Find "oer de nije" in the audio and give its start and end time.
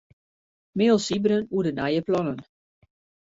1.59-2.01